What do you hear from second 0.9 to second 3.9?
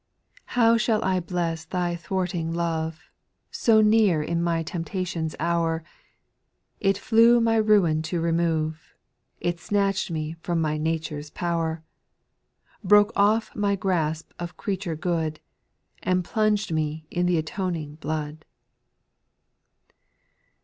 I bless Thy thwarting love. So